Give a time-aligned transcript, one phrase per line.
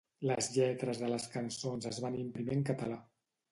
[0.27, 3.01] Les lletres de les cançons es van imprimir en català.